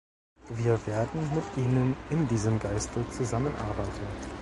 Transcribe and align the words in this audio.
Wir 0.49 0.83
werden 0.87 1.21
mit 1.35 1.57
Ihnen 1.63 1.95
in 2.09 2.27
diesem 2.27 2.57
Geiste 2.57 3.07
zusammenarbeiten. 3.11 4.07